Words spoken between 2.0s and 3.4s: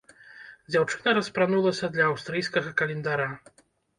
аўстрыйскага календара.